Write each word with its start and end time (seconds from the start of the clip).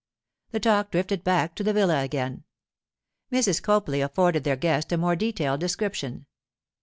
The 0.49 0.59
talk 0.59 0.89
drifted 0.89 1.23
back 1.23 1.53
to 1.53 1.63
the 1.63 1.73
villa 1.73 2.01
again. 2.03 2.43
Mrs. 3.31 3.61
Copley 3.61 4.01
afforded 4.01 4.43
their 4.43 4.55
guest 4.57 4.91
a 4.91 4.97
more 4.97 5.15
detailed 5.15 5.59
description. 5.59 6.25